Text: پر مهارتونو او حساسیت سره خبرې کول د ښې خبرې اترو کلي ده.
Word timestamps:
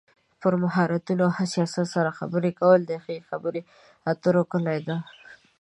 پر 0.41 0.53
مهارتونو 0.63 1.23
او 1.27 1.33
حساسیت 1.39 1.87
سره 1.95 2.09
خبرې 2.19 2.51
کول 2.59 2.79
د 2.85 2.93
ښې 3.03 3.15
خبرې 3.29 3.61
اترو 4.11 4.43
کلي 4.51 4.79
ده. 4.87 4.97